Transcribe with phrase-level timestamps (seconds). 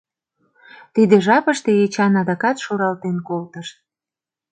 [0.93, 3.67] Тиде жапыште Эчан адакат шуралтен колтыш.